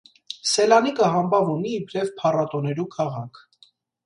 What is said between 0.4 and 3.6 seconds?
Սելանիկը համբաւ ունի իբրեւ փառատօներու քաղաք։